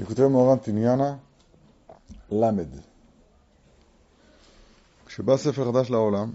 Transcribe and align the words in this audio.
ליקוטי 0.00 0.26
מוהר"ן 0.26 0.58
תניאנה 0.58 1.16
ל' 2.32 2.50
כשבא 5.06 5.36
ספר 5.36 5.72
חדש 5.72 5.90
לעולם, 5.90 6.30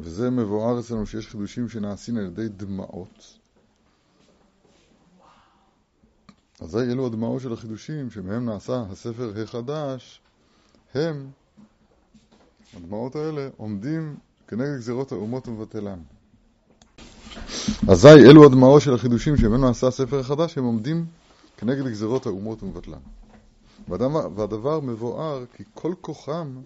וזה 0.00 0.30
מבואר 0.30 0.80
אצלנו 0.80 1.06
שיש 1.06 1.28
חידושים 1.28 1.68
שנעשים 1.68 2.16
על 2.16 2.26
ידי 2.26 2.48
דמעות, 2.48 3.38
אזי 6.60 6.78
אלו 6.78 7.06
הדמעות 7.06 7.42
של 7.42 7.52
החידושים 7.52 8.10
שמהם 8.10 8.44
נעשה 8.44 8.84
הספר 8.90 9.32
החדש, 9.42 10.20
הם, 10.94 11.30
הדמעות 12.76 13.16
האלה, 13.16 13.48
עומדים 13.56 14.16
כנגד 14.48 14.76
גזירות 14.76 15.12
האומות 15.12 15.48
ומבטלן. 15.48 15.98
אזי 17.88 18.08
אלו 18.08 18.44
הדמעות 18.44 18.82
של 18.82 18.94
החידושים 18.94 19.36
שמהם 19.36 19.60
נעשה 19.60 19.86
הספר 19.86 20.18
החדש, 20.18 20.58
הם 20.58 20.64
עומדים 20.64 21.06
כנגד 21.62 21.86
גזירות 21.86 22.26
האומות 22.26 22.62
ומבטלן. 22.62 22.98
והדבר, 23.88 24.80
מבואר 24.80 25.44
כי 25.46 25.64
כל 25.74 25.94
כוחם 26.00 26.62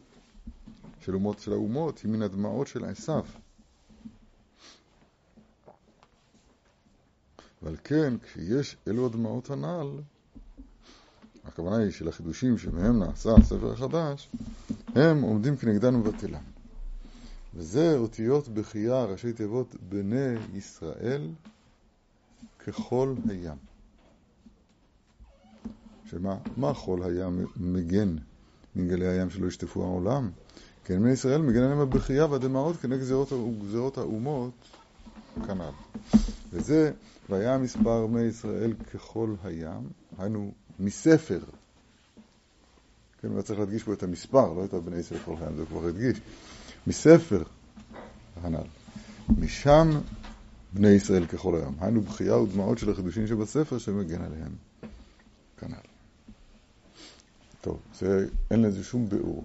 של, 1.00 1.14
אומות, 1.14 1.38
של 1.38 1.52
האומות 1.52 1.98
היא 1.98 2.10
מן 2.10 2.22
הדמעות 2.22 2.66
של 2.66 2.84
עשיו. 2.84 3.24
ועל 7.62 7.76
כן, 7.84 8.14
כשיש 8.18 8.76
אלו 8.88 9.06
הדמעות 9.06 9.50
הנ"ל, 9.50 10.00
הכוונה 11.44 11.76
היא 11.76 11.90
של 11.90 12.08
החידושים 12.08 12.58
שמהם 12.58 12.98
נעשה 12.98 13.30
הספר 13.34 13.72
החדש, 13.72 14.28
הם 14.94 15.22
עומדים 15.22 15.56
כנגדן 15.56 15.94
ומבטלן. 15.94 16.42
וזה 17.54 17.96
אותיות 17.96 18.48
בחייה, 18.48 19.04
ראשי 19.04 19.32
תיבות 19.32 19.74
בני 19.88 20.34
ישראל, 20.54 21.28
ככל 22.66 23.14
הים. 23.28 23.75
שמה? 26.10 26.36
מה 26.56 26.74
חול 26.74 27.02
הים 27.02 27.46
מגן 27.56 28.16
מגלי 28.76 29.08
הים 29.08 29.30
שלא 29.30 29.46
ישטפו 29.46 29.84
העולם? 29.84 30.30
כן, 30.84 31.02
בני 31.02 31.12
ישראל 31.12 31.42
מגן 31.42 31.62
עליהם 31.62 31.78
הבכייה 31.78 32.26
והדמעות 32.26 32.76
כנגד 32.76 33.00
גזירות, 33.00 33.28
גזירות 33.68 33.98
האומות 33.98 34.52
כנ"ל. 35.46 35.70
וזה, 36.52 36.92
והיה 37.28 37.58
מספר 37.58 38.06
בני 38.06 38.22
ישראל 38.22 38.72
ככל 38.94 39.34
הים, 39.44 39.88
היינו 40.18 40.52
מספר. 40.80 41.40
כן, 43.20 43.28
הוא 43.28 43.42
צריך 43.42 43.58
להדגיש 43.58 43.82
פה 43.82 43.92
את 43.92 44.02
המספר, 44.02 44.52
לא 44.52 44.64
את 44.64 44.74
בני 44.74 44.96
ישראל 44.96 45.20
ככל 45.20 45.34
הים, 45.40 45.56
זה 45.56 45.66
כבר 45.66 45.86
הדגיש. 45.86 46.20
מספר 46.86 47.42
הנ"ל. 48.42 48.66
משם 49.38 49.90
בני 50.72 50.88
ישראל 50.88 51.26
ככל 51.26 51.56
הים. 51.56 51.74
היינו 51.80 52.00
בכייה 52.00 52.36
ודמעות 52.36 52.78
של 52.78 52.90
החידושים 52.90 53.26
שבספר 53.26 53.78
שמגן 53.78 54.22
עליהם. 54.22 54.52
כנ"ל. 55.58 55.95
טוב, 57.66 57.80
זה, 57.94 58.26
אין 58.50 58.62
לזה 58.62 58.84
שום 58.84 59.08
ביאור. 59.08 59.44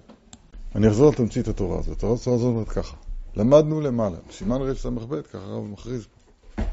אני 0.75 0.87
אחזור 0.87 1.07
על 1.07 1.15
תמצית 1.15 1.47
התורה 1.47 1.79
הזאת. 1.79 1.97
התורה 1.97 2.13
הזאת 2.13 2.41
אומרת 2.41 2.69
ככה: 2.69 2.97
למדנו 3.35 3.81
למעלה, 3.81 4.17
סימן 4.31 4.61
רס"ב, 4.61 5.21
ככה 5.21 5.37
הרב 5.37 5.63
מכריז 5.63 6.05
פה, 6.05 6.63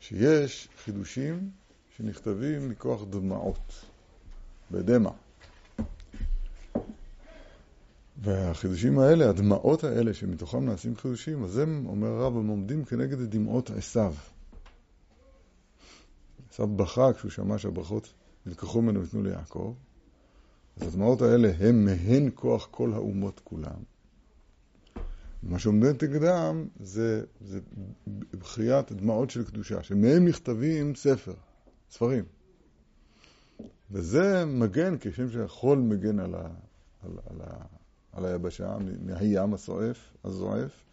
שיש 0.00 0.68
חידושים 0.84 1.50
שנכתבים 1.96 2.68
מכוח 2.68 3.02
דמעות, 3.10 3.84
בדמע. 4.70 5.10
והחידושים 8.16 8.98
האלה, 8.98 9.30
הדמעות 9.30 9.84
האלה 9.84 10.14
שמתוכם 10.14 10.64
נעשים 10.64 10.96
חידושים, 10.96 11.44
אז 11.44 11.58
הם, 11.58 11.86
אומר 11.86 12.08
הרב, 12.08 12.36
הם 12.36 12.46
עומדים 12.46 12.84
כנגד 12.84 13.20
דמעות 13.20 13.70
עשיו. 13.70 14.14
עשיו 16.50 16.66
בכה 16.66 17.12
כשהוא 17.12 17.30
שמע 17.30 17.58
שהברכות 17.58 18.12
נלקחו 18.46 18.82
ממנו 18.82 19.00
וניתנו 19.00 19.22
ליעקב. 19.22 19.74
אז 20.76 20.86
הדמעות 20.86 21.22
האלה 21.22 21.52
הם 21.58 21.84
מהן 21.84 22.30
כוח 22.34 22.68
כל 22.70 22.92
האומות 22.92 23.40
כולם. 23.44 23.82
מה 25.42 25.58
שעומד 25.58 26.04
נגדם 26.04 26.66
זה, 26.80 27.24
זה 27.40 27.60
בחיית 28.32 28.92
דמעות 28.92 29.30
של 29.30 29.44
קדושה, 29.44 29.82
שמהם 29.82 30.28
נכתבים 30.28 30.94
ספר, 30.94 31.34
ספרים. 31.90 32.24
וזה 33.90 34.44
מגן, 34.44 34.94
כשם 35.00 35.30
שהחול 35.30 35.78
מגן 35.78 36.18
על, 36.18 36.34
ה, 36.34 36.48
על, 37.02 37.10
על, 37.30 37.40
ה, 37.40 37.64
על 38.12 38.24
היבשה, 38.24 38.76
מהים 39.02 39.54
הסועף, 39.54 39.98
הזועף. 40.24 40.84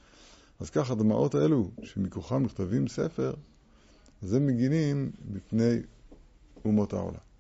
אז 0.60 0.70
ככה 0.70 0.94
הדמעות 0.94 1.36
האלו, 1.36 1.72
שמכוחם 1.84 2.44
נכתבים 2.44 2.88
ספר, 2.88 3.34
זה 4.22 4.40
מגינים 4.40 5.12
בפני 5.32 5.80
אומות 6.66 6.94
העולם. 6.94 7.31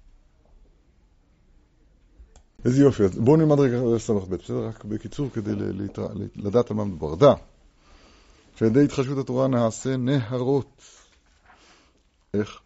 איזה 2.65 2.81
יופי, 2.81 3.03
אז 3.03 3.19
בואו 3.19 3.37
נלמד 3.37 3.59
רגע 3.59 3.99
ס"ב, 3.99 4.35
בסדר? 4.35 4.67
רק 4.67 4.85
בקיצור 4.85 5.29
כדי 5.29 5.51
לדעת 6.35 6.71
על 6.71 6.77
מה 6.77 6.85
מדובר. 6.85 7.15
דע 7.15 7.33
שעל 8.55 8.67
ידי 8.67 8.83
התחשבות 8.83 9.17
התורה 9.17 9.47
נעשה 9.47 9.97
נהרות. 9.97 10.81
איך? 12.33 12.59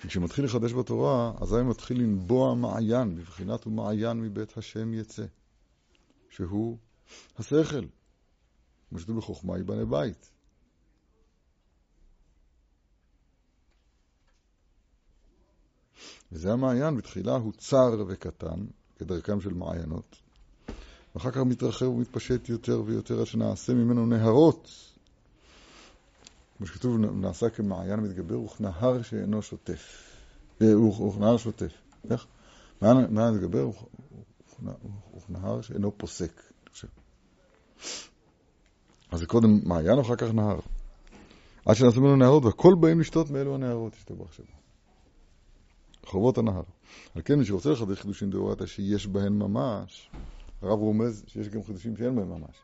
כי 0.00 0.08
כשמתחיל 0.08 0.44
לחדש 0.44 0.72
בתורה, 0.72 1.32
אזי 1.40 1.62
מתחיל 1.62 2.00
לנבוע 2.00 2.54
מעיין, 2.54 3.16
בבחינת 3.16 3.66
ומעיין 3.66 4.20
מבית 4.20 4.58
השם 4.58 4.94
יצא, 4.94 5.24
שהוא 6.30 6.76
השכל. 7.38 7.84
כמו 8.90 8.98
שכתוב 8.98 9.16
בחוכמה 9.16 9.56
ייבנה 9.56 9.84
בית. 9.84 10.30
וזה 16.32 16.52
המעיין, 16.52 16.96
בתחילה 16.96 17.36
הוא 17.36 17.52
צר 17.52 18.04
וקטן, 18.08 18.66
כדרכם 18.98 19.40
של 19.40 19.54
מעיינות, 19.54 20.16
ואחר 21.14 21.30
כך 21.30 21.38
מתרחב 21.38 21.86
ומתפשט 21.86 22.48
יותר 22.48 22.82
ויותר 22.86 23.20
עד 23.20 23.26
שנעשה 23.26 23.74
ממנו 23.74 24.06
נהרות. 24.06 24.70
כמו 26.58 26.66
שכתוב, 26.66 26.96
נעשה 26.96 27.50
כמעיין 27.50 28.00
מתגבר 28.00 28.40
וכנהר 28.40 29.02
שאינו 29.02 29.42
שוטף. 29.42 30.12
וכנהר 30.60 31.36
שוטף. 31.36 31.72
איך? 32.10 32.26
מעיין 32.82 33.34
מתגבר 33.34 33.70
וכנהר 35.16 35.60
שאינו 35.60 35.98
פוסק. 35.98 36.42
אז 39.10 39.18
זה 39.18 39.26
קודם 39.26 39.60
מעיין 39.64 39.98
ואחר 39.98 40.16
כך 40.16 40.34
נהר. 40.34 40.58
עד 41.66 41.74
שנעשה 41.74 42.00
ממנו 42.00 42.16
נהרות, 42.16 42.44
והכל 42.44 42.74
באים 42.80 43.00
לשתות 43.00 43.30
מאלו 43.30 43.54
הנהרות, 43.54 43.94
השתבח 43.94 44.32
שמו. 44.32 44.65
חובות 46.06 46.38
הנהר. 46.38 46.62
על 47.14 47.22
כן, 47.24 47.38
מי 47.38 47.44
שרוצה 47.44 47.70
לחדש 47.70 48.00
חידושים 48.00 48.30
דאורייתא 48.30 48.66
שיש 48.66 49.06
בהן 49.06 49.32
ממש, 49.32 50.10
הרב 50.62 50.78
רומז 50.78 51.24
שיש 51.26 51.48
גם 51.48 51.62
חידושים 51.62 51.96
שאין 51.96 52.16
בהם 52.16 52.28
ממש. 52.28 52.56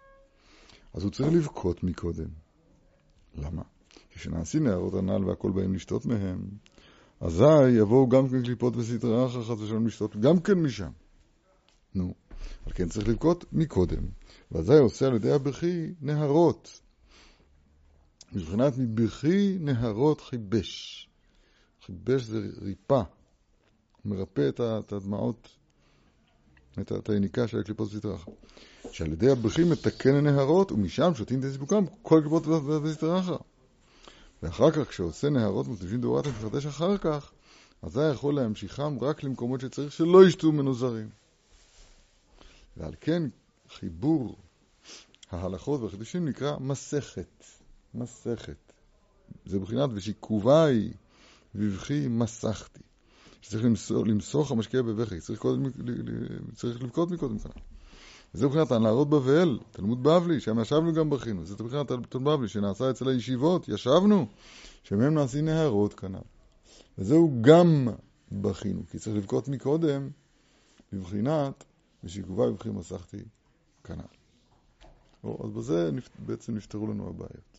אז 0.94 1.02
הוא 1.02 1.12
צריך 1.12 1.32
לבכות 1.32 1.84
מקודם. 1.84 2.28
למה? 3.34 3.62
כשנעשים 4.10 4.64
נהרות 4.64 4.94
הנ"ל 4.94 5.24
והכל 5.24 5.50
בהם 5.50 5.74
לשתות 5.74 6.06
מהם, 6.06 6.48
אזי 7.20 7.70
יבואו 7.78 8.08
גם 8.08 8.28
כן 8.28 8.42
קליפות 8.42 8.76
וסטרי 8.76 9.26
אחר 9.26 9.42
חס 9.42 9.60
ושלום 9.60 9.86
לשתות 9.86 10.16
גם 10.16 10.40
כן 10.40 10.54
משם. 10.54 10.90
נו, 11.94 12.14
על 12.66 12.72
כן 12.72 12.88
צריך 12.88 13.08
לבכות 13.08 13.44
מקודם, 13.52 14.02
ואזי 14.52 14.78
עושה 14.78 15.06
על 15.06 15.14
ידי 15.14 15.32
הבכי 15.32 15.92
נהרות. 16.00 16.80
מבחינת 18.32 18.72
מבכי 18.78 19.58
נהרות 19.60 20.20
חיבש. 20.20 21.08
חיבש 21.86 22.22
זה 22.22 22.48
ריפה. 22.62 23.02
מרפא 24.04 24.48
את 24.48 24.92
הדמעות, 24.92 25.48
את 26.80 27.08
היניקה 27.08 27.48
של 27.48 27.60
הקליפות 27.60 27.94
וסטרחה. 27.94 28.30
שעל 28.92 29.12
ידי 29.12 29.30
הבריחים 29.30 29.70
מתקן 29.70 30.14
הנהרות, 30.14 30.72
ומשם 30.72 31.14
שותים 31.14 31.40
את 31.40 31.52
סיפוקם 31.52 31.84
כל 32.02 32.18
הקליפות 32.18 32.46
וסטרחה. 32.82 33.36
ואחר 34.42 34.70
כך, 34.70 34.88
כשעושה 34.88 35.30
נהרות 35.30 35.68
מקדושים 35.68 36.00
דאורייתא 36.00 36.28
ומחדש 36.28 36.66
אחר 36.66 36.98
כך, 36.98 37.32
אז 37.82 37.96
היה 37.96 38.08
יכול 38.08 38.34
להמשיכם 38.34 38.98
רק 38.98 39.22
למקומות 39.22 39.60
שצריך 39.60 39.92
שלא 39.92 40.26
ישתו 40.26 40.52
ממנו 40.52 40.74
זרים. 40.74 41.08
ועל 42.76 42.94
כן, 43.00 43.22
חיבור 43.68 44.36
ההלכות 45.30 45.80
והחידושים 45.80 46.28
נקרא 46.28 46.58
מסכת. 46.58 47.44
מסכת. 47.94 48.72
זה 49.46 49.58
בחינת 49.58 49.90
ושיקובי 49.94 50.92
ובכי 51.54 52.08
מסכתי. 52.08 52.80
שצריך 53.42 53.64
למסוך 54.06 54.50
המשקיע 54.50 54.82
בבכי, 54.82 55.20
צריך, 55.20 55.38
קודם, 55.38 55.62
צריך 56.54 56.82
לבכות 56.82 57.10
מקודם 57.10 57.38
כאן. 57.38 57.50
וזה 58.34 58.46
מבחינת 58.46 58.72
הנערות 58.72 59.10
בבל, 59.10 59.58
תלמוד 59.70 60.02
בבלי, 60.02 60.40
שם 60.40 60.60
ישבנו 60.60 60.92
גם 60.92 61.10
בכינו, 61.10 61.44
זה 61.44 61.54
מבחינת 61.64 61.92
תלמוד 62.08 62.34
בבלי 62.34 62.48
שנעשה 62.48 62.90
אצל 62.90 63.08
הישיבות, 63.08 63.68
ישבנו, 63.68 64.26
שמהם 64.82 65.14
נעשים 65.14 65.44
נהרות 65.44 65.94
כנ"ל. 65.94 66.18
וזהו 66.98 67.38
גם 67.40 67.88
בכינו, 68.32 68.82
כי 68.90 68.98
צריך 68.98 69.16
לבכות 69.16 69.48
מקודם, 69.48 70.10
בבחינת 70.92 71.64
ושיקובה 72.04 72.50
בבכי 72.50 72.68
מסכתי 72.68 73.22
כנ"ל. 73.84 75.32
אז 75.44 75.50
בזה 75.50 75.90
בעצם 76.18 76.54
נפתרו 76.54 76.86
לנו 76.86 77.08
הבעיות. 77.08 77.58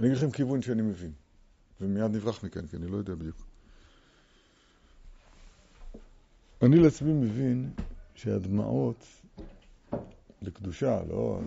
אני 0.00 0.08
אגיד 0.08 0.18
לכם 0.18 0.30
כיוון 0.30 0.62
שאני 0.62 0.82
מבין, 0.82 1.12
ומיד 1.80 2.10
נברח 2.16 2.44
מכאן, 2.44 2.66
כי 2.66 2.76
אני 2.76 2.86
לא 2.86 2.96
יודע 2.96 3.14
בדיוק. 3.14 3.49
אני 6.62 6.76
לעצמי 6.76 7.12
מבין 7.12 7.70
שהדמעות 8.14 9.04
לקדושה, 10.42 11.02
לא... 11.08 11.40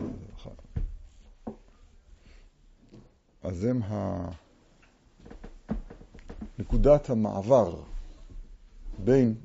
אז 3.43 3.63
הם 3.63 3.83
ה... 3.83 4.27
נקודת 6.59 7.09
המעבר 7.09 7.81
בין 9.03 9.35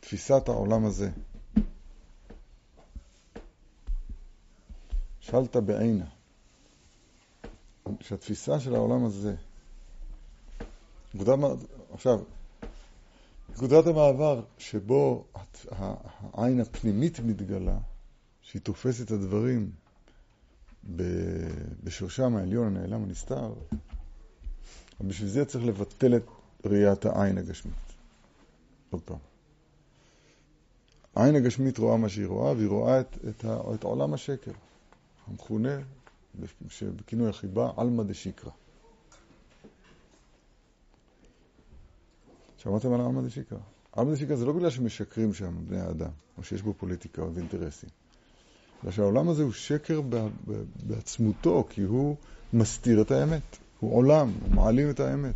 תפיסת 0.00 0.48
העולם 0.48 0.84
הזה. 0.84 1.10
שאלת 5.20 5.56
בעינה, 5.56 6.04
שהתפיסה 8.00 8.60
של 8.60 8.74
העולם 8.74 9.04
הזה, 9.04 9.34
עכשיו, 11.92 12.20
נקודת 13.54 13.86
המעבר 13.86 14.42
שבו 14.58 15.24
העין 16.32 16.60
הפנימית 16.60 17.20
מתגלה, 17.20 17.78
שהיא 18.42 18.62
תופסת 18.62 19.06
את 19.06 19.10
הדברים 19.10 19.70
בשורשם 21.84 22.36
העליון, 22.36 22.76
הנעלם, 22.76 23.04
הנסתר, 23.04 23.52
בשביל 25.00 25.28
זה 25.28 25.44
צריך 25.44 25.64
לבטל 25.64 26.16
את 26.16 26.22
ראיית 26.64 27.04
העין 27.06 27.38
הגשמית. 27.38 27.74
עוד 28.90 29.02
פעם. 29.02 29.18
העין 31.14 31.34
הגשמית 31.34 31.78
רואה 31.78 31.96
מה 31.96 32.08
שהיא 32.08 32.26
רואה, 32.26 32.52
והיא 32.52 32.68
רואה 32.68 33.00
את, 33.00 33.18
את, 33.28 33.44
את 33.74 33.84
עולם 33.84 34.14
השקר, 34.14 34.52
המכונה 35.26 35.78
בכינוי 36.96 37.28
החיבה 37.28 37.70
עלמא 37.76 38.02
דשיקרא. 38.02 38.50
שמעתם 42.64 42.92
על 42.92 43.00
עלמא 43.00 43.22
דשיקרא? 43.22 43.58
עלמא 43.92 44.12
דשיקרא 44.12 44.36
זה 44.36 44.46
לא 44.46 44.52
בגלל 44.52 44.70
שמשקרים 44.70 45.34
שם 45.34 45.54
בני 45.68 45.80
האדם, 45.80 46.10
או 46.38 46.44
שיש 46.44 46.62
בו 46.62 46.74
פוליטיקה 46.74 47.22
או 47.22 47.30
אינטרסים. 47.36 47.90
אלא 48.84 48.92
שהעולם 48.92 49.28
הזה 49.28 49.42
הוא 49.42 49.52
שקר 49.52 50.00
בעצמותו, 50.86 51.66
כי 51.70 51.82
הוא 51.82 52.16
מסתיר 52.52 53.02
את 53.02 53.10
האמת. 53.10 53.56
הוא 53.80 53.96
עולם, 53.96 54.32
הוא 54.42 54.50
מעלים 54.54 54.90
את 54.90 55.00
האמת. 55.00 55.34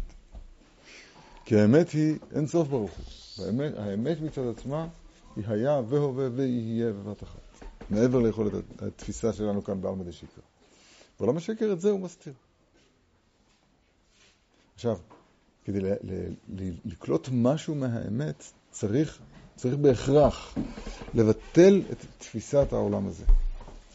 כי 1.45 1.57
האמת 1.57 1.91
היא 1.91 2.19
אין 2.35 2.47
סוף 2.47 2.69
ברוך 2.69 2.91
הוא. 2.91 3.05
והאמת, 3.45 3.73
האמת 3.77 4.21
מצד 4.21 4.49
עצמה 4.57 4.89
היא 5.37 5.45
היה 5.49 5.81
והווה 5.89 6.29
ויהיה 6.35 6.93
בבת 6.93 7.23
אחת. 7.23 7.41
מעבר 7.91 8.19
ליכולת 8.19 8.53
התפיסה 8.79 9.33
שלנו 9.33 9.65
כאן 9.65 9.81
בעלמא 9.81 10.05
דשיקרא. 10.05 10.43
ועולם 11.21 11.37
השקר 11.37 11.73
את 11.73 11.81
זה 11.81 11.91
הוא 11.91 12.01
מסתיר. 12.01 12.33
עכשיו, 14.75 14.99
כדי 15.69 15.91
לקלוט 16.85 17.29
משהו 17.33 17.75
מהאמת, 17.75 18.45
צריך, 18.71 19.19
צריך 19.57 19.75
בהכרח 19.75 20.55
לבטל 21.15 21.83
את 21.93 21.97
תפיסת 22.19 22.73
העולם 22.73 23.07
הזה. 23.07 23.25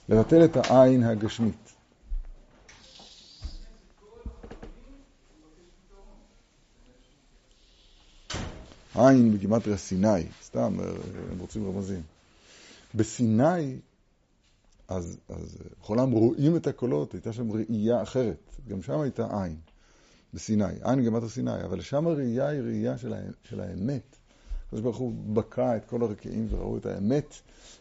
לבטל 0.10 0.46
את 0.46 0.58
העין 0.58 1.04
הגשמית. 1.04 1.74
עין 8.96 9.34
בגימטריה 9.34 9.78
סיני, 9.78 10.24
סתם, 10.44 10.78
הם 11.32 11.40
רוצים 11.40 11.68
רמזים. 11.68 12.02
בסיני, 12.96 13.78
אז, 14.88 15.18
אז 15.30 15.58
בכל 15.82 16.00
העם 16.00 16.12
רואים 16.12 16.56
את 16.56 16.68
הקולות, 16.68 17.14
הייתה 17.14 17.34
שם 17.34 17.52
ראייה 17.52 18.04
אחרת, 18.04 18.56
גם 18.68 18.82
שם 18.82 19.00
הייתה 19.00 19.44
עין, 19.44 19.56
בסיני, 20.34 20.64
עין 20.84 21.00
בגימטריה 21.00 21.30
סיני, 21.30 21.64
אבל 21.64 21.82
שם 21.82 22.08
הראייה 22.08 22.48
היא 22.48 22.62
ראייה 22.62 22.98
של, 22.98 23.14
ה, 23.14 23.18
של 23.44 23.60
האמת. 23.60 24.16
הקדוש 24.66 24.82
ברוך 24.82 24.98
הוא 24.98 25.14
בקע 25.34 25.78
את 25.78 25.86
כל 25.86 26.02
הרקיעים 26.02 26.48
וראו 26.50 26.78
את 26.78 26.86
האמת, 26.86 27.34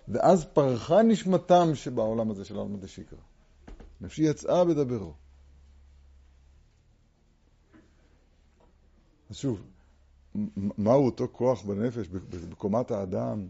ואז 0.08 0.44
פרחה 0.44 1.02
נשמתם 1.02 1.74
שבעולם 1.74 2.30
הזה 2.30 2.44
של 2.44 2.58
עלמא 2.58 2.78
דשיקרא. 2.78 3.18
נפשי 4.00 4.22
יצאה 4.22 4.64
בדברו. 4.64 5.12
אז 9.30 9.36
שוב, 9.36 9.62
מהו 10.78 11.06
אותו 11.06 11.28
כוח 11.32 11.62
בנפש, 11.62 12.08
בקומת 12.50 12.90
האדם, 12.90 13.46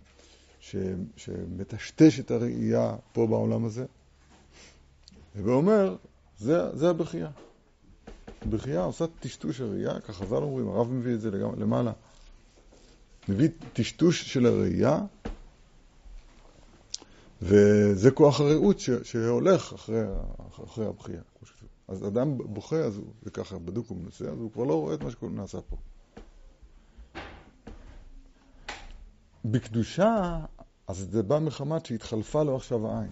ש, 0.60 0.76
שמטשטש 1.16 2.20
את 2.20 2.30
הראייה 2.30 2.96
פה 3.12 3.26
בעולם 3.26 3.64
הזה? 3.64 3.86
ואומר, 5.36 5.96
זה, 6.38 6.76
זה 6.76 6.90
הבכייה. 6.90 7.30
הבכייה 8.46 8.82
עושה 8.82 9.04
טשטוש 9.20 9.60
הראייה, 9.60 10.00
ככה 10.00 10.12
חז"ל 10.12 10.36
אומרים, 10.36 10.68
הרב 10.68 10.90
מביא 10.90 11.14
את 11.14 11.20
זה 11.20 11.30
למעלה. 11.30 11.92
מביא 13.28 13.48
טשטוש 13.72 14.32
של 14.32 14.46
הראייה, 14.46 14.98
וזה 17.42 18.10
כוח 18.10 18.40
הרעות 18.40 18.80
ש, 18.80 18.90
שהולך 18.90 19.72
אחרי, 19.72 20.02
אחרי 20.64 20.86
הבכייה. 20.86 21.22
אז 21.88 22.06
אדם 22.06 22.38
בוכה, 22.38 22.76
אז 22.76 22.96
הוא, 22.96 23.06
וככה 23.22 23.58
בדוק 23.58 23.90
ומנוסה, 23.90 24.24
אז 24.24 24.38
הוא 24.38 24.52
כבר 24.52 24.64
לא 24.64 24.80
רואה 24.80 24.94
את 24.94 25.02
מה 25.02 25.10
שנעשה 25.10 25.58
פה. 25.60 25.76
בקדושה, 29.44 30.40
אז 30.86 31.08
זה 31.10 31.22
בא 31.22 31.38
מחמת 31.38 31.86
שהתחלפה 31.86 32.42
לו 32.42 32.56
עכשיו 32.56 32.88
העין. 32.88 33.10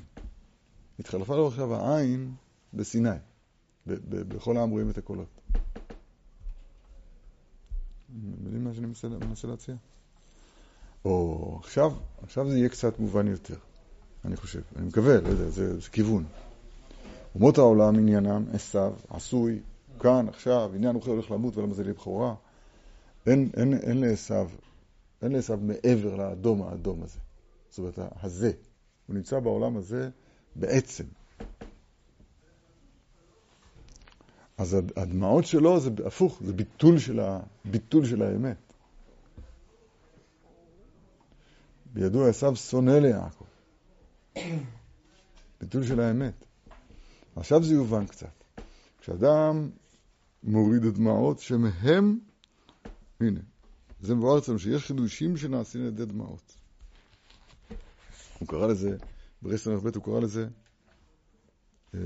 התחלפה 0.98 1.36
לו 1.36 1.46
עכשיו 1.48 1.74
העין 1.74 2.34
בסיני. 2.74 3.16
בכל 3.86 4.56
העם 4.56 4.70
רואים 4.70 4.90
את 4.90 4.98
הקולות. 4.98 5.28
מבינים 8.14 8.64
מה 8.64 8.74
שאני 8.74 9.16
מנסה 9.26 9.48
להציע? 9.48 9.74
או 11.04 11.56
עכשיו, 11.60 11.92
עכשיו 12.22 12.50
זה 12.50 12.58
יהיה 12.58 12.68
קצת 12.68 12.98
מובן 12.98 13.26
יותר, 13.26 13.56
אני 14.24 14.36
חושב. 14.36 14.60
אני 14.76 14.86
מקווה, 14.86 15.20
לא 15.20 15.28
יודע, 15.28 15.48
זה, 15.48 15.80
זה 15.80 15.90
כיוון. 15.90 16.24
אומות 17.34 17.58
העולם 17.58 17.98
עניינם, 17.98 18.44
עשיו, 18.52 18.92
עשוי, 19.08 19.60
כאן, 20.00 20.28
עכשיו, 20.28 20.70
עניין 20.74 20.94
הוא 20.94 21.02
הולך 21.06 21.30
למות 21.30 21.56
ולמה 21.56 21.74
זה 21.74 21.84
לבכורה. 21.84 22.34
אין, 23.26 23.50
אין, 23.56 23.74
אין 23.74 24.00
לעשיו, 24.00 24.50
אין 25.22 25.32
לעשיו 25.32 25.58
מעבר 25.62 26.16
לאדום 26.16 26.62
האדום 26.62 27.02
הזה. 27.02 27.18
זאת 27.70 27.78
אומרת, 27.78 27.98
הזה. 28.22 28.52
הוא 29.06 29.16
נמצא 29.16 29.40
בעולם 29.40 29.76
הזה 29.76 30.10
בעצם. 30.56 31.04
אז 34.60 34.76
הדמעות 34.96 35.46
שלו 35.46 35.80
זה 35.80 35.90
הפוך, 36.06 36.40
זה 36.44 36.52
ביטול 36.52 36.98
של, 36.98 37.20
ה, 37.20 37.40
ביטול 37.64 38.06
של 38.06 38.22
האמת. 38.22 38.56
בידוע 41.92 42.28
עשיו 42.28 42.56
שונא 42.56 42.90
ליעקב. 42.90 43.44
ביטול 45.61 45.87
של 45.87 46.00
האמת. 46.00 46.44
עכשיו 47.37 47.62
זה 47.62 47.75
יובן 47.75 48.06
קצת. 48.06 48.32
כשאדם 49.00 49.70
מוריד 50.42 50.85
את 50.85 50.94
דמעות 50.94 51.38
שמהם, 51.38 52.18
הנה, 53.20 53.40
זה 54.00 54.14
מבואר 54.14 54.38
אצלנו 54.38 54.58
שיש 54.58 54.85
חידושים 54.85 55.37
שנעשים 55.37 55.80
על 55.80 55.87
ידי 55.87 56.04
דמעות. 56.04 56.56
הוא 58.38 58.49
קרא 58.49 58.66
לזה, 58.66 58.96
ברסלר 59.42 59.80
ב' 59.80 59.96
הוא 59.96 60.04
קרא 60.04 60.20
לזה 60.20 60.49
אה, 61.94 62.00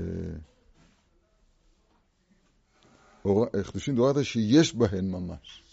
חידושים 3.63 3.95
דורתא 3.95 4.23
שיש 4.23 4.75
בהן 4.75 5.11
ממש. 5.11 5.63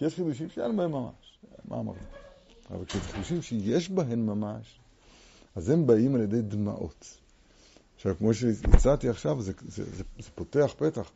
יש 0.00 0.14
חידושים 0.14 0.48
שאין 0.48 0.76
בהם 0.76 0.92
ממש. 0.92 1.38
מה 1.68 1.78
אמרת? 1.80 1.96
אבל 2.70 2.84
כשזה 2.84 3.00
חידושים 3.00 3.42
שיש 3.42 3.90
בהן 3.90 4.26
ממש, 4.26 4.80
אז 5.56 5.70
הם 5.70 5.86
באים 5.86 6.14
על 6.14 6.20
ידי 6.20 6.42
דמעות. 6.42 7.18
עכשיו, 7.96 8.16
כמו 8.18 8.34
שהצעתי 8.34 9.08
עכשיו, 9.08 9.42
זה, 9.42 9.52
זה, 9.68 9.84
זה, 9.84 10.04
זה 10.18 10.30
פותח 10.34 10.74
פתח. 10.76 11.10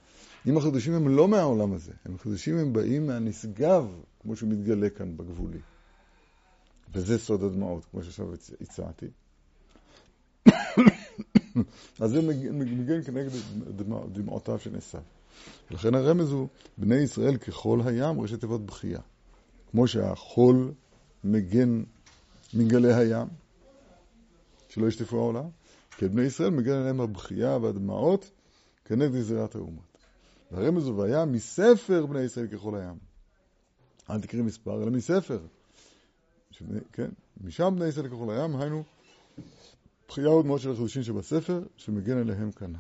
אם 0.47 0.57
החידושים 0.57 0.95
הם 0.95 1.09
לא 1.09 1.29
מהעולם 1.29 1.73
הזה, 1.73 1.93
הם 2.05 2.19
חידושים 2.19 2.59
הם 2.59 2.73
באים 2.73 3.07
מהנשגב, 3.07 3.87
כמו 4.23 4.37
שהוא 4.37 4.51
מתגלה 4.51 4.91
כאן 4.91 5.17
בגבולי. 5.17 5.59
וזה 6.95 7.19
סוד 7.19 7.43
הדמעות, 7.43 7.85
כמו 7.91 8.03
שעכשיו 8.03 8.27
הצעתי. 8.61 9.07
אז 12.01 12.11
זה 12.11 12.23
מגן 12.53 13.03
כנגד 13.03 13.31
דמעותיו 14.13 14.59
של 14.59 14.77
עשיו. 14.77 15.01
לכן 15.71 15.95
הרמז 15.95 16.33
הוא, 16.33 16.49
בני 16.79 16.97
ישראל 16.97 17.37
כחול 17.37 17.83
הים, 17.85 18.21
ראשי 18.21 18.37
תיבות 18.37 18.67
בכייה. 18.67 19.01
כמו 19.71 19.89
שהחול 19.89 20.73
מגן 21.25 21.83
מגלי 22.55 22.95
הים, 22.95 23.27
שלא 24.69 24.87
ישטפו 24.87 25.17
העולם, 25.17 25.45
כי 25.97 26.09
בני 26.09 26.23
ישראל 26.23 26.51
מגן 26.51 26.73
עליהם 26.73 27.01
הבכייה 27.01 27.57
והדמעות 27.57 28.31
כנגד 28.85 29.15
גזירת 29.15 29.55
האומות. 29.55 29.99
והרמז 30.51 30.87
הוא, 30.87 30.99
והיה 30.99 31.25
מספר 31.25 32.07
בני 32.07 32.21
ישראל 32.21 32.47
כחול 32.47 32.77
הים. 32.77 32.97
אל 34.11 34.21
תקריא 34.21 34.43
מספר, 34.43 34.83
אלא 34.83 34.91
מספר. 34.91 35.39
שבני, 36.51 36.81
כן, 36.93 37.09
משם 37.45 37.75
בני 37.77 37.89
ישראל 37.89 38.09
כחול 38.09 38.31
הים, 38.31 38.57
היינו 38.57 38.83
בחייה 40.13 40.29
עוד 40.29 40.47
מאוד 40.47 40.61
של 40.61 40.71
החידושים 40.71 41.03
שבספר, 41.03 41.63
שמגן 41.77 42.19
עליהם 42.19 42.51
כנ"ל. 42.51 42.77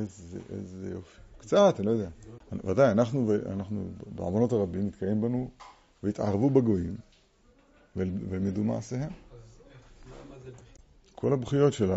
איזה, 0.00 0.38
איזה 0.52 0.90
יופי. 0.90 1.20
קצת, 1.38 1.74
אני 1.78 1.86
לא 1.86 1.90
יודע. 1.90 2.08
ודאי, 2.64 2.90
אנחנו, 2.90 3.32
אנחנו 3.46 3.90
בעוונות 4.06 4.52
הרבים, 4.52 4.86
נתקיים 4.86 5.20
בנו, 5.20 5.50
והתערבו 6.02 6.50
בגויים. 6.50 6.96
וילמדו 7.96 8.64
מעשיהם. 8.64 9.10
כל 11.14 11.32
הבכיות 11.32 11.72
של, 11.72 11.90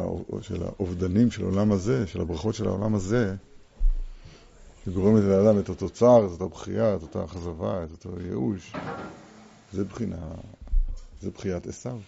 האובדנים 0.63 1.31
של 1.31 1.43
העולם 1.43 1.71
הזה, 1.71 2.07
של 2.07 2.21
הברכות 2.21 2.55
של 2.55 2.67
העולם 2.67 2.95
הזה, 2.95 3.35
שגורמת 4.85 5.23
לאדם 5.23 5.59
את 5.59 5.69
אותו 5.69 5.89
צער, 5.89 6.25
את 6.25 6.31
אותה 6.31 6.45
בכייה, 6.45 6.95
את 6.95 7.01
אותה 7.01 7.25
אכזבה, 7.25 7.83
את 7.83 7.91
אותו 7.91 8.21
ייאוש, 8.21 8.73
זה 9.73 9.83
בחינה, 9.83 10.27
זה 11.21 11.31
בכיית 11.31 11.67
עשיו. 11.67 11.99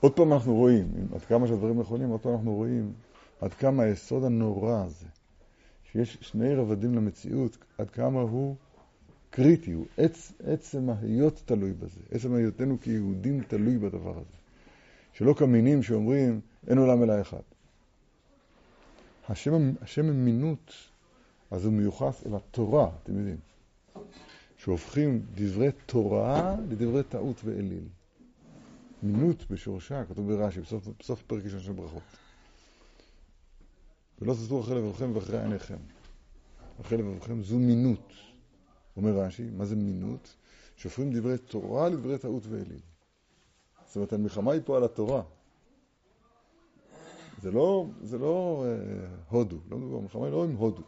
עוד 0.00 0.12
פעם 0.12 0.32
אנחנו 0.32 0.54
רואים, 0.54 0.88
עד 1.14 1.20
כמה 1.20 1.46
שהדברים 1.46 1.80
נכונים, 1.80 2.08
עוד 2.08 2.20
פעם 2.20 2.32
אנחנו 2.32 2.54
רואים 2.54 2.92
עד 3.40 3.54
כמה 3.54 3.82
היסוד 3.82 4.24
הנורא 4.24 4.84
הזה, 4.84 5.06
שיש 5.92 6.18
שני 6.20 6.54
רבדים 6.54 6.94
למציאות, 6.94 7.56
עד 7.78 7.90
כמה 7.90 8.20
הוא 8.20 8.56
קריטי, 9.30 9.72
הוא 9.72 9.86
עצ, 9.96 10.32
עצם 10.44 10.90
ההיות 10.90 11.42
תלוי 11.44 11.72
בזה, 11.72 12.00
עצם 12.10 12.34
היותנו 12.34 12.80
כיהודים 12.80 13.42
תלוי 13.42 13.78
בדבר 13.78 14.10
הזה. 14.10 14.36
שלא 15.12 15.34
כמינים 15.34 15.82
שאומרים, 15.82 16.40
אין 16.68 16.78
עולם 16.78 17.02
אלא 17.02 17.20
אחד. 17.20 17.42
השם, 19.28 19.72
השם 19.82 20.08
אמינות, 20.08 20.72
אז 21.50 21.64
הוא 21.64 21.72
מיוחס 21.72 22.26
אל 22.26 22.34
התורה, 22.34 22.90
אתם 23.02 23.18
יודעים, 23.18 23.36
שהופכים 24.58 25.22
דברי 25.34 25.70
תורה 25.86 26.56
לדברי 26.68 27.02
טעות 27.02 27.40
ואליל. 27.44 27.84
מינות 29.02 29.50
בשורשה, 29.50 30.04
כתוב 30.04 30.32
ברש"י, 30.32 30.60
בסוף, 30.60 30.88
בסוף 30.98 31.22
פרק 31.22 31.44
ראשון 31.44 31.60
של 31.60 31.72
ברכות. 31.72 32.02
ולא 34.18 34.34
תסתור 34.34 34.60
אחרי 34.60 34.74
לבבכם 34.74 35.10
ואחרי 35.14 35.42
עיניכם. 35.42 35.78
אחרי 36.80 36.98
לבבכם 36.98 37.42
זו 37.42 37.58
מינות. 37.58 38.12
אומר 38.96 39.18
רש"י, 39.18 39.50
מה 39.50 39.64
זה 39.64 39.76
מינות? 39.76 40.34
שהופכים 40.76 41.12
דברי 41.12 41.38
תורה 41.38 41.88
לדברי 41.88 42.18
טעות 42.18 42.42
ואליל. 42.46 42.80
זאת 43.86 43.96
אומרת, 43.96 44.12
המלחמה 44.12 44.52
היא 44.52 44.60
פה 44.64 44.76
על 44.76 44.84
התורה. 44.84 45.22
זה 47.42 47.50
לא, 47.50 47.86
זה 48.02 48.18
לא 48.18 48.64
אה, 48.66 49.06
הודו, 49.28 49.56
לא, 49.70 49.76
המלחמה 49.98 50.24
היא 50.24 50.32
לא 50.32 50.44
עם 50.44 50.56
הודו. 50.56 50.82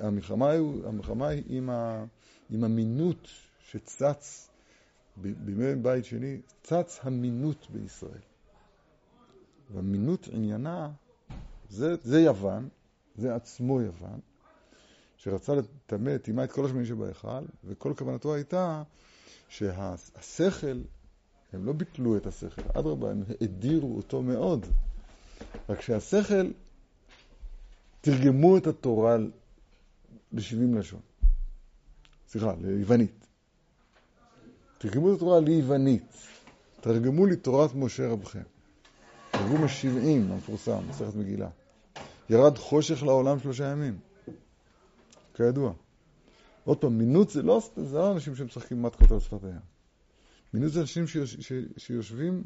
המלחמה, 0.00 0.50
היא, 0.50 0.60
המלחמה 0.86 1.28
היא 1.28 1.42
עם, 1.46 1.70
ה, 1.70 2.04
עם 2.50 2.64
המינות 2.64 3.28
שצץ 3.70 4.50
בימי 5.16 5.74
בית 5.74 6.04
שני, 6.04 6.40
צץ 6.62 7.00
המינות 7.02 7.66
בישראל. 7.70 8.20
והמינות 9.74 10.28
עניינה, 10.32 10.90
זה, 11.68 11.94
זה 12.02 12.20
יוון, 12.20 12.68
זה 13.16 13.34
עצמו 13.34 13.80
יוון, 13.80 14.20
שרצה 15.16 15.54
לטמא, 15.54 16.16
טימא 16.16 16.44
את 16.44 16.52
כל 16.52 16.64
השמנים 16.64 16.86
שבהיכל, 16.86 17.44
וכל 17.64 17.92
כוונתו 17.98 18.34
הייתה 18.34 18.82
שהשכל, 19.48 20.80
הם 21.52 21.64
לא 21.64 21.72
ביטלו 21.72 22.16
את 22.16 22.26
השכל, 22.26 22.62
אדרבה, 22.74 23.10
הם 23.10 23.22
האדירו 23.28 23.96
אותו 23.96 24.22
מאוד. 24.22 24.66
רק 25.68 25.80
שהשכל, 25.80 26.50
תרגמו 28.00 28.56
את 28.56 28.66
התורה 28.66 29.16
ל-70 30.32 30.78
לשון. 30.78 31.00
סליחה, 32.28 32.54
ליוונית. 32.60 33.26
תרגמו 34.78 35.10
את 35.10 35.16
התורה 35.16 35.40
ליוונית. 35.40 36.16
תרגמו 36.80 37.26
לי 37.26 37.36
תורת 37.36 37.74
משה 37.74 38.08
רבכם. 38.08 38.42
תרגום 39.30 39.64
השבעים 39.64 40.32
המפורסם, 40.32 40.78
מסכת 40.88 41.14
מגילה. 41.14 41.48
ירד 42.30 42.58
חושך 42.58 43.02
לעולם 43.02 43.40
שלושה 43.40 43.64
ימים. 43.64 43.98
כידוע. 45.34 45.72
עוד 46.64 46.78
פעם, 46.78 46.98
מינות 46.98 47.30
זה 47.30 47.42
לא, 47.42 47.62
זה 47.76 47.98
לא 47.98 48.12
אנשים 48.12 48.36
שמשחקים 48.36 48.82
מתקות 48.82 49.10
על 49.12 49.20
שפת 49.20 49.44
הים. 49.44 49.60
מינות 50.54 50.72
זה 50.72 50.80
אנשים 50.80 51.06
שיוש, 51.06 51.34
ש, 51.34 51.52
שיושבים 51.76 52.44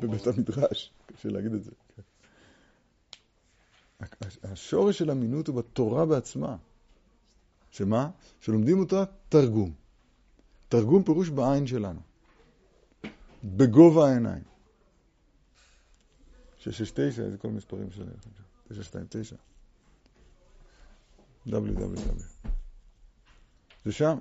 בבית 0.00 0.26
המדרש, 0.26 0.92
קשה 1.06 1.28
להגיד 1.28 1.52
את 1.52 1.64
זה. 1.64 1.70
השורש 4.42 4.98
של 4.98 5.10
המינות 5.10 5.48
הוא 5.48 5.56
בתורה 5.56 6.06
בעצמה. 6.06 6.56
שמה? 7.76 8.10
שלומדים 8.40 8.78
אותה 8.78 9.04
תרגום. 9.28 9.72
תרגום 10.68 11.02
פירוש 11.02 11.28
בעין 11.28 11.66
שלנו. 11.66 12.00
בגובה 13.44 14.08
העיניים. 14.08 14.42
669, 16.58 17.30
זה 17.30 17.38
כל 17.38 17.48
המספרים 17.48 17.90
שלהם. 17.90 18.16
929. 18.68 19.36
www. 21.48 22.22
זה 23.84 23.92
שם. 23.92 24.18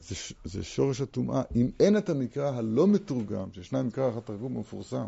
זה, 0.00 0.14
זה 0.44 0.64
שורש 0.64 1.00
הטומאה. 1.00 1.42
אם 1.54 1.70
אין 1.80 1.98
את 1.98 2.08
המקרא 2.08 2.50
הלא 2.50 2.86
מתורגם, 2.86 3.52
שישנה 3.52 3.82
מקרא 3.82 4.10
אחת 4.10 4.26
תרגום 4.26 4.56
המפורסם, 4.56 5.06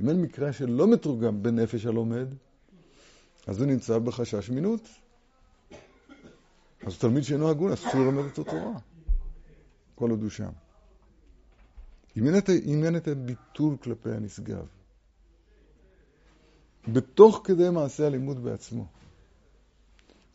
אם 0.00 0.08
אין 0.08 0.22
מקרא 0.22 0.52
שלא 0.52 0.86
מתורגם 0.86 1.42
בנפש 1.42 1.86
הלומד, 1.86 2.26
אז 3.46 3.58
הוא 3.58 3.66
נמצא 3.66 3.98
בחשש 3.98 4.50
מינות. 4.50 4.88
אז 6.86 6.98
תלמיד 6.98 7.22
שאינו 7.22 7.48
הגון, 7.48 7.72
אסור 7.72 7.94
ללמד 7.94 8.24
את 8.24 8.38
התורה. 8.38 8.78
כל 9.94 10.10
עוד 10.10 10.22
הוא 10.22 10.30
שם. 10.30 10.50
אם 12.16 12.84
אין 12.84 12.96
את 12.96 13.08
הביטול 13.08 13.76
כלפי 13.76 14.10
הנשגב, 14.10 14.66
בתוך 16.88 17.40
כדי 17.44 17.70
מעשה 17.70 18.06
הלימוד 18.06 18.44
בעצמו, 18.44 18.86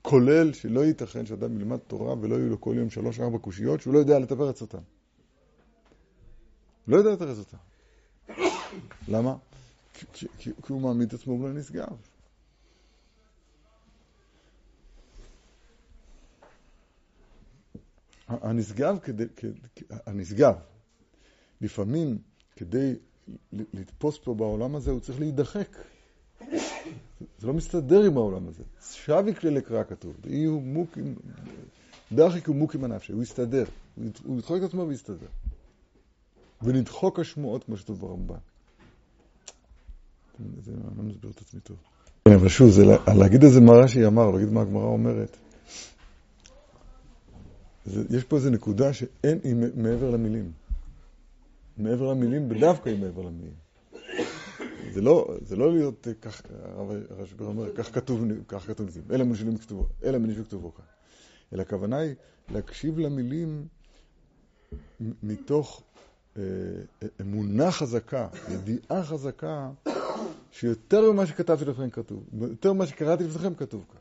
כולל 0.02 0.54
שלא 0.54 0.86
ייתכן 0.86 1.26
שאדם 1.26 1.56
ילמד 1.56 1.78
תורה 1.78 2.16
ולא 2.22 2.36
יהיו 2.36 2.50
לו 2.50 2.62
כל 2.62 2.74
יום 2.78 2.90
שלוש-ארבע 2.90 3.38
קושיות 3.38 3.82
שהוא 3.82 3.94
לא 3.94 4.00
יודע 4.00 4.20
לתרץ 4.20 4.62
אותן. 4.62 4.82
לא 6.88 6.98
יודע 6.98 7.12
לתרץ 7.12 7.38
אותן. 7.38 7.58
למה? 9.08 9.36
כי, 9.94 10.06
כי, 10.14 10.52
כי 10.64 10.74
הוא 10.74 10.82
מעמיד 10.82 11.08
את 11.08 11.14
עצמו 11.14 11.38
מול 11.38 11.50
הנשגב. 11.50 12.09
הנשגב, 18.30 18.98
הנשגב, 20.06 20.54
לפעמים 21.62 22.18
כדי 22.56 22.96
לתפוס 23.54 24.20
פה 24.24 24.34
בעולם 24.34 24.76
הזה 24.76 24.92
הוא 24.92 25.00
צריך 25.00 25.20
להידחק. 25.20 25.78
זה 27.40 27.48
לא 27.48 27.54
מסתדר 27.54 28.04
עם 28.04 28.18
העולם 28.18 28.48
הזה. 28.48 28.64
שוויק 28.82 29.44
ללקרא 29.44 29.84
כתוב, 29.84 30.16
יהיו 30.26 30.60
מוקים, 30.60 31.16
דחיק 32.12 32.50
ומוקים 32.50 32.84
הנפשי, 32.84 33.14
הוא 33.14 33.24
יסתדר, 33.24 33.64
הוא 34.26 34.38
ידחוק 34.38 34.58
את 34.58 34.64
עצמו 34.64 34.88
ויסתדר. 34.88 35.28
ונדחוק 36.62 37.20
השמועות 37.20 37.64
כמו 37.64 37.78
שטוב 37.78 38.00
ברמב"ן. 38.00 38.36
זה 40.64 40.72
לא 40.98 41.04
מסביר 41.04 41.32
את 41.32 41.42
עצמי 41.42 41.60
טוב. 41.60 41.78
כן, 42.26 42.34
אבל 42.34 42.48
שוב, 42.48 42.70
להגיד 43.20 43.44
איזה 43.44 43.62
מה 43.62 43.74
רש"י 43.74 44.06
אמר, 44.06 44.32
להגיד 44.32 44.50
מה 44.50 44.62
הגמרא 44.62 44.86
אומרת. 44.86 45.38
יש 48.10 48.24
פה 48.24 48.36
איזו 48.36 48.50
נקודה 48.50 48.94
שאין, 48.94 49.40
היא 49.44 49.56
מעבר 49.76 50.10
למילים. 50.10 50.52
מעבר 51.78 52.12
למילים, 52.12 52.52
ודווקא 52.52 52.90
היא 52.90 53.00
מעבר 53.00 53.22
למילים. 53.22 53.54
זה 54.92 55.02
לא, 55.02 55.28
זה 55.42 55.56
לא 55.56 55.74
להיות, 55.74 56.08
אה, 56.08 56.14
כך, 56.14 56.42
הרב 56.64 56.92
רשב"ר 57.18 57.46
אומר, 57.46 57.76
כך 57.76 57.96
כתוב, 57.96 58.22
כך 58.48 58.68
כתוב 58.68 58.88
לזה, 58.88 59.02
אלא 59.12 59.24
מנשלים 59.24 59.58
כתובו, 59.58 59.86
אלא 60.04 60.18
מנשלים 60.18 60.44
כתובו 60.44 60.74
כאן. 60.74 60.86
אלא 61.54 61.62
הכוונה 61.62 61.98
היא 61.98 62.16
להקשיב 62.52 63.00
למילים 63.00 63.68
מתוך 65.24 65.84
אה, 66.38 66.44
אמונה 67.22 67.72
חזקה, 67.72 68.28
ידיעה 68.52 69.04
חזקה, 69.04 69.70
שיותר 70.52 71.12
ממה 71.12 71.26
שכתבתי 71.26 71.66
לפניכם 71.66 71.90
כתוב, 71.90 72.24
יותר 72.42 72.74
ממה 72.74 72.88
שקראתי 72.88 73.24
לפניכם 73.24 73.56
כתוב 73.56 73.86
כאן. 73.92 74.00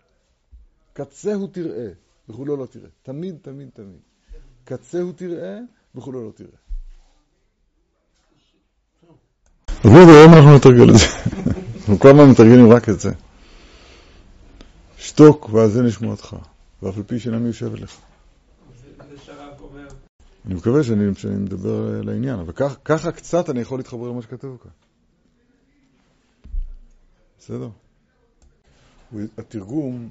קצהו 0.93 1.47
תראה, 1.47 1.89
וכולו 2.29 2.57
לא 2.57 2.67
תראה. 2.67 2.89
תמיד, 3.03 3.37
תמיד, 3.43 3.69
תמיד. 3.75 4.01
קצהו 4.65 5.13
תראה, 5.13 5.59
וכולו 5.95 6.27
לא 6.27 6.33
תראה. 6.33 6.51
ובואו 9.85 10.11
היום 10.11 10.35
אנחנו 10.35 10.57
נתרגל 10.57 10.91
את 10.91 10.99
זה. 10.99 11.05
אנחנו 11.79 11.99
כל 11.99 12.09
הזמן 12.09 12.31
מתרגלים 12.31 12.73
רק 12.73 12.89
את 12.89 13.01
זה. 13.01 13.11
שתוק 14.99 15.51
ואזן 15.53 15.85
לשמועתך, 15.85 16.37
ואף 16.83 16.97
על 16.97 17.03
פי 17.03 17.19
שאינה 17.19 17.39
מיושבת 17.39 17.81
לך. 17.81 17.99
אני 20.47 20.55
מקווה 20.55 20.85
שאני, 20.85 21.15
שאני 21.15 21.37
מדבר 21.37 22.01
לעניין, 22.03 22.39
אבל 22.39 22.53
כך, 22.53 22.77
ככה 22.85 23.13
קצת 23.13 23.51
אני 23.51 23.61
יכול 23.61 23.79
להתחבר 23.79 24.09
למה 24.09 24.23
שכתוב 24.23 24.59
כאן. 24.63 24.71
בסדר? 27.39 27.69
התרגום, 29.39 30.09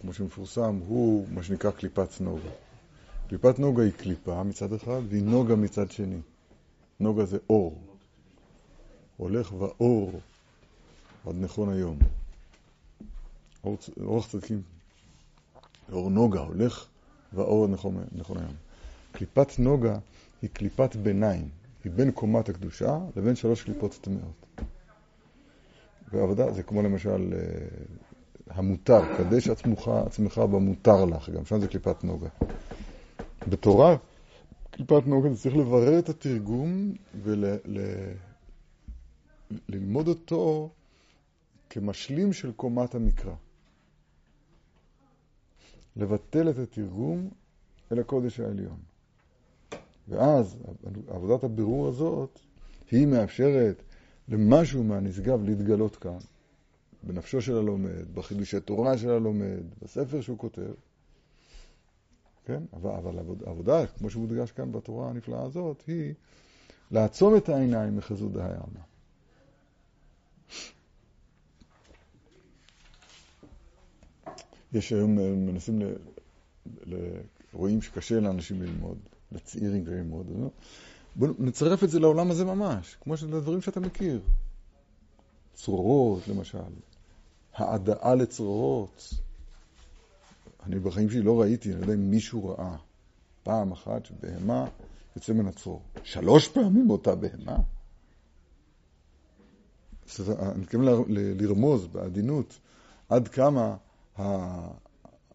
כמו 0.00 0.12
שמפורסם, 0.12 0.80
הוא 0.86 1.26
מה 1.30 1.42
שנקרא 1.42 1.70
קליפת 1.70 2.20
נוגה. 2.20 2.50
קליפת 3.28 3.58
נוגה 3.58 3.82
היא 3.82 3.92
קליפה 3.92 4.42
מצד 4.42 4.72
אחד, 4.72 5.00
והיא 5.08 5.22
נוגה 5.22 5.56
מצד 5.56 5.90
שני. 5.90 6.20
נוגה 7.00 7.24
זה 7.24 7.38
אור. 7.50 7.82
הולך 9.16 9.52
ואור 9.52 10.20
עד 11.26 11.34
נכון 11.40 11.72
היום. 11.72 11.98
אור, 13.64 13.78
אורח 14.00 14.26
צדקים 14.28 14.62
אור 15.92 16.10
נוגה 16.10 16.40
הולך 16.40 16.86
והאור 17.32 17.68
נכון, 17.68 18.04
נכון 18.12 18.38
היום. 18.38 18.54
קליפת 19.12 19.58
נוגה 19.58 19.98
היא 20.42 20.50
קליפת 20.52 20.96
ביניים, 20.96 21.48
היא 21.84 21.92
בין 21.92 22.10
קומת 22.10 22.48
הקדושה 22.48 22.98
לבין 23.16 23.36
שלוש 23.36 23.62
קליפות 23.62 23.98
טמאות. 24.00 24.62
ועבודה 26.12 26.52
זה 26.52 26.62
כמו 26.62 26.82
למשל 26.82 27.34
אה, 27.34 27.38
המותר, 28.58 29.16
קדש 29.16 29.48
עצמך, 29.48 29.88
עצמך 30.06 30.38
במותר 30.38 31.04
לך, 31.04 31.30
גם 31.30 31.44
שם 31.44 31.60
זה 31.60 31.68
קליפת 31.68 32.04
נוגה. 32.04 32.28
בתורה, 33.48 33.96
קליפת 34.70 35.06
נוגה 35.06 35.34
צריך 35.34 35.56
לברר 35.56 35.98
את 35.98 36.08
התרגום 36.08 36.92
וללמוד 39.68 40.08
אותו 40.08 40.70
כמשלים 41.70 42.32
של 42.32 42.52
קומת 42.52 42.94
המקרא. 42.94 43.34
לבטל 45.96 46.50
את 46.50 46.58
התרגום 46.58 47.28
אל 47.92 47.98
הקודש 47.98 48.40
העליון. 48.40 48.78
ואז 50.08 50.56
עבודת 51.08 51.44
הבירור 51.44 51.88
הזאת, 51.88 52.40
היא 52.90 53.06
מאפשרת 53.06 53.82
למשהו 54.28 54.84
מהנשגב 54.84 55.44
להתגלות 55.44 55.96
כאן, 55.96 56.18
בנפשו 57.02 57.42
של 57.42 57.56
הלומד, 57.56 58.14
בחידושי 58.14 58.60
תורה 58.60 58.98
של 58.98 59.10
הלומד, 59.10 59.62
בספר 59.82 60.20
שהוא 60.20 60.38
כותב. 60.38 60.72
כן? 62.44 62.62
אבל, 62.72 62.90
אבל 62.90 63.18
העבודה, 63.46 63.86
כמו 63.86 64.10
שמודגש 64.10 64.52
כאן 64.52 64.72
בתורה 64.72 65.10
הנפלאה 65.10 65.42
הזאת, 65.42 65.82
היא 65.86 66.14
לעצום 66.90 67.36
את 67.36 67.48
העיניים 67.48 67.96
מחזות 67.96 68.32
דהי 68.32 68.44
עלמא. 68.44 68.80
יש 74.72 74.92
היום, 74.92 75.18
אה, 75.18 75.30
מנסים, 75.30 75.82
ל, 75.82 75.84
ל, 76.86 76.96
רואים 77.52 77.82
שקשה 77.82 78.20
לאנשים 78.20 78.62
ללמוד, 78.62 78.98
לצעירים 79.32 79.86
ללמוד. 79.86 80.26
לא? 80.40 80.50
בואו 81.16 81.32
נצרף 81.38 81.84
את 81.84 81.90
זה 81.90 82.00
לעולם 82.00 82.30
הזה 82.30 82.44
ממש, 82.44 82.96
כמו 83.00 83.14
לדברים 83.14 83.60
שאתה 83.60 83.80
מכיר. 83.80 84.20
צרורות, 85.54 86.28
למשל, 86.28 86.58
העדעה 87.60 88.14
לצרורות. 88.14 89.14
אני 90.66 90.78
בחיים 90.78 91.10
שלי 91.10 91.22
לא 91.22 91.40
ראיתי, 91.40 91.72
אני 91.72 91.80
לא 91.80 91.84
יודע 91.84 91.94
אם 91.94 92.10
מישהו 92.10 92.48
ראה 92.48 92.76
פעם 93.42 93.72
אחת 93.72 94.06
שבהמה 94.06 94.68
יוצא 95.16 95.32
מן 95.32 95.46
הצרור. 95.46 95.82
שלוש 96.02 96.48
פעמים 96.48 96.88
באותה 96.88 97.14
בהמה? 97.14 97.58
אני 100.18 100.60
מתכוון 100.60 101.04
לרמוז 101.08 101.86
בעדינות 101.86 102.58
עד 103.08 103.28
כמה 103.28 103.76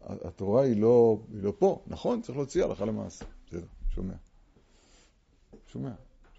התורה 0.02 0.64
היא 0.64 0.82
לא, 0.82 1.20
היא 1.34 1.44
לא 1.44 1.54
פה. 1.60 1.84
נכון, 1.88 2.22
צריך 2.22 2.38
להוציא 2.38 2.64
הלכה 2.64 2.86
למעשה. 2.86 3.26
בסדר, 3.48 3.66
שומע. 3.90 4.14
שומע, 5.68 5.92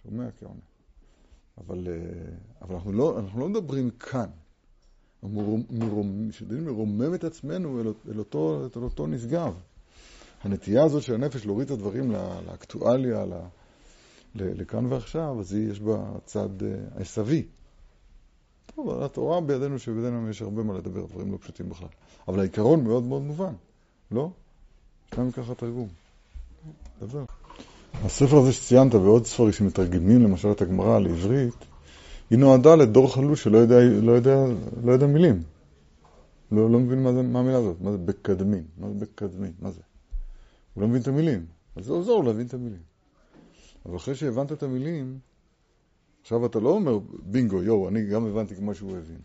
שומע 0.02 0.30
כעונה. 0.38 0.60
אבל, 1.58 1.88
אה, 1.88 2.36
אבל 2.62 2.74
אנחנו, 2.74 2.92
לא, 2.92 3.18
אנחנו 3.18 3.40
לא 3.40 3.48
מדברים 3.48 3.90
כאן. 3.90 4.30
משתדלים 6.28 6.66
לרומם 6.66 7.14
את 7.14 7.24
עצמנו 7.24 7.80
אל, 7.80 7.86
אל, 8.10 8.18
אותו, 8.18 8.68
אל 8.76 8.82
אותו 8.82 9.06
נשגב. 9.06 9.54
הנטייה 10.42 10.84
הזאת 10.84 11.02
של 11.02 11.14
הנפש 11.14 11.46
להוריד 11.46 11.66
את 11.66 11.70
הדברים 11.70 12.12
לאקטואליה, 12.46 13.24
לכאן 14.34 14.86
ועכשיו, 14.86 15.40
אז 15.40 15.54
יש 15.54 15.80
בה 15.80 16.12
צד 16.24 16.62
אה, 16.62 16.74
עשוי. 16.96 17.46
טוב, 18.74 19.02
התורה 19.02 19.40
בידינו 19.40 19.78
שבידינו 19.78 20.30
יש 20.30 20.42
הרבה 20.42 20.62
מה 20.62 20.74
לדבר, 20.74 21.06
דברים 21.06 21.32
לא 21.32 21.38
פשוטים 21.40 21.68
בכלל. 21.68 21.88
אבל 22.28 22.40
העיקרון 22.40 22.84
מאוד 22.84 23.02
מאוד 23.02 23.22
מובן, 23.22 23.52
לא? 24.10 24.30
שניים 25.14 25.32
ככה 25.32 25.54
תרגום. 25.54 25.88
דבר. 27.00 27.24
הספר 27.94 28.36
הזה 28.36 28.52
שציינת 28.52 28.94
ועוד 28.94 29.26
ספרים 29.26 29.52
שמתרגמים 29.52 30.22
למשל 30.22 30.52
את 30.52 30.62
הגמרא 30.62 30.98
לעברית, 30.98 31.54
היא 32.30 32.38
נועדה 32.38 32.76
לדור 32.76 33.14
חלוש 33.14 33.42
שלא 33.42 33.58
יודע, 33.58 33.80
לא 34.02 34.12
יודע, 34.12 34.44
לא 34.84 34.92
יודע 34.92 35.06
מילים. 35.06 35.42
לא, 36.52 36.70
לא 36.70 36.78
מבין 36.78 37.02
מה, 37.02 37.12
זה, 37.12 37.22
מה 37.22 37.38
המילה 37.38 37.58
הזאת, 37.58 37.80
מה 37.80 37.92
זה 37.92 37.98
בקדמין, 37.98 38.64
מה 38.78 38.88
זה 38.88 38.94
בקדמין, 38.94 39.52
מה 39.58 39.70
זה? 39.70 39.80
הוא 40.74 40.82
לא 40.82 40.88
מבין 40.88 41.02
את 41.02 41.08
המילים, 41.08 41.46
אז 41.76 41.84
זה 41.84 41.92
עוזר 41.92 42.16
להבין 42.16 42.46
את 42.46 42.54
המילים. 42.54 42.82
אבל 43.86 43.96
אחרי 43.96 44.14
שהבנת 44.14 44.52
את 44.52 44.62
המילים, 44.62 45.18
עכשיו 46.22 46.46
אתה 46.46 46.60
לא 46.60 46.68
אומר 46.68 46.98
בינגו, 47.22 47.62
יואו, 47.62 47.88
אני 47.88 48.06
גם 48.06 48.26
הבנתי 48.26 48.56
כמו 48.56 48.74
שהוא 48.74 48.96
הבין. 48.96 49.20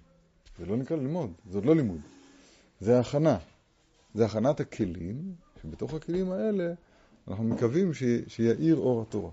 זה 0.60 0.66
לא 0.66 0.78
נקרא 0.78 0.98
ללמוד, 0.98 1.32
זה 1.50 1.58
עוד 1.58 1.66
לא 1.66 1.76
לימוד. 1.76 2.00
זה 2.80 3.00
הכנה. 3.00 3.38
זה 4.14 4.26
הכנת 4.26 4.60
הכלים, 4.60 5.34
שבתוך 5.62 5.94
הכלים 5.94 6.32
האלה 6.32 6.74
אנחנו 7.28 7.44
מקווים 7.44 7.94
ש... 7.94 8.04
שיאיר 8.28 8.76
אור 8.76 9.02
התורה. 9.02 9.32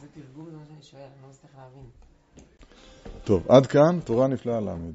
זה 0.00 0.06
תרגום 0.14 0.48
למה 0.48 0.62
שאני 0.68 0.82
שואל, 0.82 1.02
אני 1.02 1.22
לא 1.22 1.28
מצליח 1.28 1.50
להבין. 1.56 1.90
טוב, 3.24 3.46
עד 3.48 3.66
כאן, 3.66 4.00
תורה 4.04 4.26
נפלאה 4.28 4.60
למד. 4.60 4.94